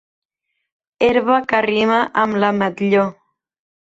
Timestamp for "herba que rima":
1.07-1.99